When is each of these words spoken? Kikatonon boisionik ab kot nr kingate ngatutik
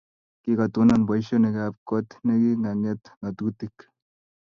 Kikatonon 0.41 1.01
boisionik 1.07 1.55
ab 1.65 1.75
kot 1.89 2.07
nr 2.25 2.37
kingate 2.43 3.09
ngatutik 3.19 3.75